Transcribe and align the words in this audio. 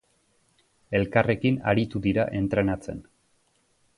Elkarrekin 0.99 1.59
aritu 1.73 2.03
dira 2.07 2.27
entrenatzen. 2.41 3.07